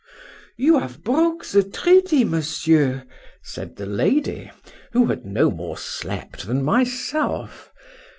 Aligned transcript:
—You 0.57 0.79
have 0.79 1.03
broke 1.03 1.45
the 1.45 1.61
treaty, 1.61 2.23
Monsieur, 2.23 3.05
said 3.43 3.75
the 3.75 3.85
lady, 3.85 4.49
who 4.93 5.05
had 5.05 5.25
no 5.25 5.51
more 5.51 5.77
slept 5.77 6.47
than 6.47 6.63
myself. 6.63 7.71